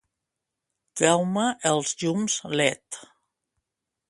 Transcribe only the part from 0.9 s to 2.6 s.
Treu-me els llums